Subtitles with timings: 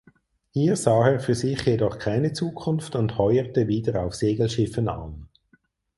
[0.49, 5.29] Hier sah er für sich jedoch keine Zukunft und heuerte wieder auf Segelschiffen an.